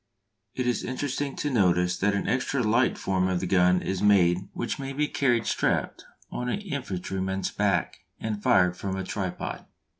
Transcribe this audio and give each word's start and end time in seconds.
It 0.55 0.65
is 0.65 0.83
interesting 0.83 1.35
to 1.35 1.51
notice 1.51 1.95
that 1.99 2.15
an 2.15 2.27
extra 2.27 2.63
light 2.63 2.97
form 2.97 3.27
of 3.27 3.39
the 3.39 3.45
gun 3.45 3.83
is 3.83 4.01
made 4.01 4.49
which 4.53 4.79
may 4.79 4.93
be 4.93 5.07
carried 5.07 5.45
strapped 5.45 6.05
on 6.31 6.49
an 6.49 6.61
infantryman's 6.61 7.51
back 7.51 7.99
and 8.19 8.41
fired 8.41 8.75
from 8.75 8.95
a 8.95 9.03
tripod. 9.03 9.63